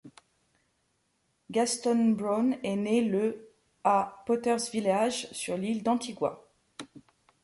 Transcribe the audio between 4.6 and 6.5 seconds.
village sur l'île d'Antigua.